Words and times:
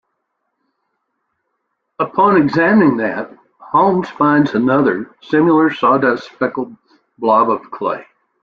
Upon 1.99 2.35
examining 2.41 2.97
that, 2.97 3.37
Holmes 3.59 4.09
finds 4.09 4.55
another, 4.55 5.15
similar, 5.21 5.71
sawdust-speckled 5.71 6.75
blob 7.19 7.51
of 7.51 7.69
clay. 7.69 8.03